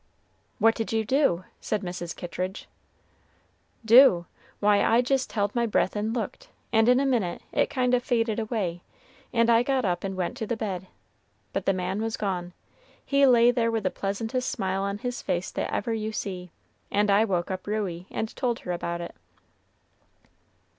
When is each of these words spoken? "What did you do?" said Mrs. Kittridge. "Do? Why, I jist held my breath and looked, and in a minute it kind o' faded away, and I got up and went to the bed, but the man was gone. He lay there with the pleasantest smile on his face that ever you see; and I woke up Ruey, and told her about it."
"What 0.57 0.73
did 0.73 0.91
you 0.91 1.05
do?" 1.05 1.43
said 1.59 1.83
Mrs. 1.83 2.15
Kittridge. 2.15 2.67
"Do? 3.85 4.25
Why, 4.59 4.83
I 4.83 5.01
jist 5.01 5.33
held 5.33 5.53
my 5.53 5.67
breath 5.67 5.95
and 5.95 6.11
looked, 6.11 6.49
and 6.73 6.89
in 6.89 6.99
a 6.99 7.05
minute 7.05 7.43
it 7.51 7.69
kind 7.69 7.93
o' 7.93 7.99
faded 7.99 8.39
away, 8.39 8.81
and 9.31 9.47
I 9.47 9.61
got 9.61 9.85
up 9.85 10.03
and 10.03 10.15
went 10.17 10.37
to 10.37 10.47
the 10.47 10.57
bed, 10.57 10.87
but 11.53 11.67
the 11.67 11.71
man 11.73 12.01
was 12.01 12.17
gone. 12.17 12.53
He 13.05 13.27
lay 13.27 13.51
there 13.51 13.69
with 13.69 13.83
the 13.83 13.91
pleasantest 13.91 14.49
smile 14.49 14.81
on 14.81 14.97
his 14.97 15.21
face 15.21 15.51
that 15.51 15.71
ever 15.71 15.93
you 15.93 16.11
see; 16.11 16.49
and 16.89 17.11
I 17.11 17.23
woke 17.23 17.51
up 17.51 17.67
Ruey, 17.67 18.07
and 18.09 18.35
told 18.35 18.61
her 18.61 18.71
about 18.71 19.01
it." 19.01 19.15